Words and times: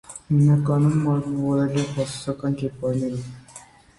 Հիմնականում 0.27 0.93
մարմնավորել 1.01 1.77
է 1.83 1.85
բացասական 1.97 2.57
կերպարների։ 2.63 3.21